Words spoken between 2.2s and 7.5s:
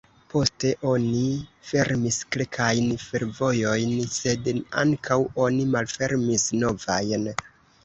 kelkajn fervojojn sed ankaŭ oni malfermis novajn.